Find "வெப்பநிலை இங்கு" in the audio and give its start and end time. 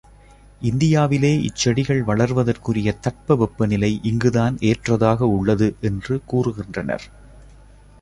3.35-4.31